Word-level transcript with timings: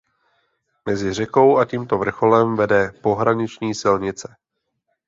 Mezi 0.85 1.13
řekou 1.13 1.57
a 1.57 1.65
tímto 1.65 1.97
vrcholem 1.97 2.55
vede 2.55 2.91
pohraniční 3.01 3.75
silnice. 3.75 4.35